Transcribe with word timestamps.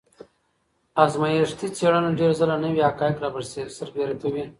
ازمایښتي 1.03 1.67
څېړنه 1.77 2.09
ډېر 2.19 2.31
ځله 2.39 2.55
نوي 2.63 2.81
حقایق 2.89 3.17
راسربېره 3.21 4.15
کوي. 4.21 4.43